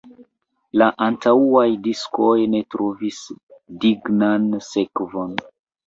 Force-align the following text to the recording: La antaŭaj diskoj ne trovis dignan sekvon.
La 0.81 0.87
antaŭaj 1.07 1.67
diskoj 1.89 2.33
ne 2.55 2.65
trovis 2.75 3.23
dignan 3.87 4.53
sekvon. 4.75 5.43